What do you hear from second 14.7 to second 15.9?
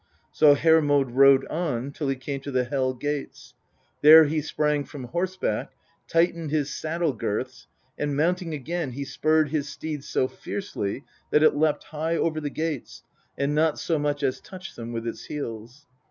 them with its heels.